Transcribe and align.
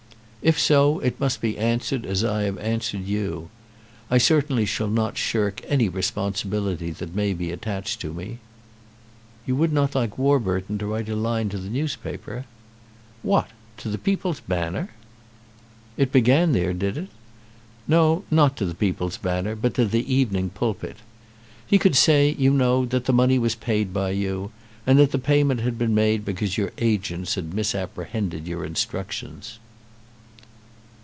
"If 0.43 0.59
so, 0.59 0.97
it 1.01 1.19
must 1.19 1.39
be 1.39 1.55
answered 1.59 2.03
as 2.03 2.23
I 2.23 2.41
have 2.45 2.57
answered 2.57 3.05
you. 3.05 3.49
I 4.09 4.17
certainly 4.17 4.65
shall 4.65 4.87
not 4.87 5.15
shirk 5.15 5.61
any 5.67 5.87
responsibility 5.87 6.89
that 6.89 7.13
may 7.15 7.33
be 7.33 7.51
attached 7.51 7.99
to 8.01 8.11
me." 8.11 8.39
"You 9.45 9.55
would 9.57 9.71
not 9.71 9.93
like 9.93 10.17
Warburton 10.17 10.79
to 10.79 10.87
write 10.87 11.09
a 11.09 11.15
line 11.15 11.49
to 11.49 11.59
the 11.59 11.69
newspaper?" 11.69 12.45
"What; 13.21 13.49
to 13.77 13.87
the 13.87 13.99
'People's 13.99 14.39
Banner!'" 14.39 14.89
"It 15.95 16.11
began 16.11 16.53
there, 16.53 16.73
did 16.73 16.97
it? 16.97 17.09
No, 17.87 18.23
not 18.31 18.57
to 18.57 18.65
the 18.65 18.73
'People's 18.73 19.17
Banner,' 19.17 19.55
but 19.55 19.75
to 19.75 19.85
the 19.85 20.11
'Evening 20.11 20.49
Pulpit.' 20.49 20.97
He 21.67 21.77
could 21.77 21.95
say, 21.95 22.31
you 22.31 22.51
know, 22.51 22.83
that 22.87 23.05
the 23.05 23.13
money 23.13 23.37
was 23.37 23.53
paid 23.53 23.93
by 23.93 24.09
you, 24.09 24.51
and 24.87 24.97
that 24.97 25.11
the 25.11 25.19
payment 25.19 25.59
had 25.59 25.77
been 25.77 25.93
made 25.93 26.25
because 26.25 26.57
your 26.57 26.71
agents 26.79 27.35
had 27.35 27.53
misapprehended 27.53 28.47
your 28.47 28.65
instructions." 28.65 29.59